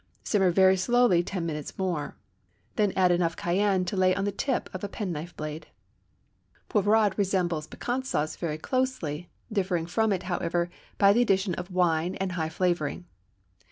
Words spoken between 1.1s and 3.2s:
ten minutes more; then add